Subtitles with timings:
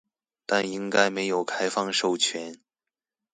[0.47, 2.59] 但應該沒有開放授權